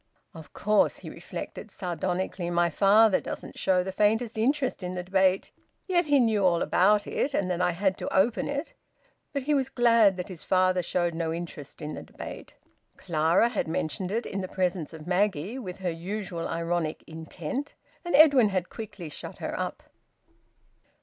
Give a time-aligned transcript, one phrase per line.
[0.33, 5.51] "Of course," he reflected sardonically, "father doesn't show the faintest interest in the debate.
[5.85, 8.73] Yet he knew all about it, and that I had to open it."
[9.31, 12.55] But he was glad that his father showed no interest in the debate.
[12.97, 18.15] Clara had mentioned it in the presence of Maggie, with her usual ironic intent, and
[18.15, 19.83] Edwin had quickly shut her up.